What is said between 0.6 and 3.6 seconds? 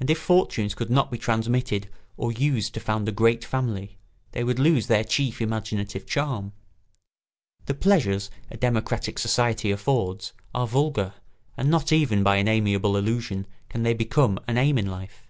could not be transmitted or used to found a great